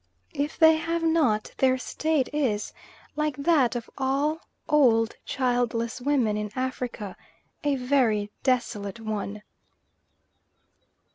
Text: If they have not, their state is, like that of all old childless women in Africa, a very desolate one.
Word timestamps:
If 0.33 0.57
they 0.57 0.77
have 0.77 1.03
not, 1.03 1.51
their 1.59 1.77
state 1.77 2.27
is, 2.33 2.73
like 3.15 3.37
that 3.37 3.75
of 3.75 3.87
all 3.99 4.39
old 4.67 5.15
childless 5.25 6.01
women 6.01 6.37
in 6.37 6.49
Africa, 6.55 7.15
a 7.63 7.75
very 7.75 8.31
desolate 8.41 8.99
one. 8.99 9.43